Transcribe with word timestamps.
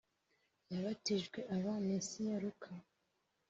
yabatijwe 0.71 1.39
aba 1.55 1.73
mesiya 1.87 2.35
luka 2.43 2.69